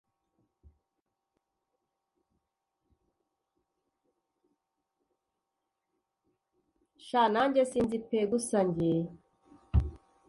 sha 7.07 7.21
nanjye 7.33 7.61
sinzi 7.71 7.97
pe 8.07 8.19
gusa 8.31 8.59
njye 8.67 8.93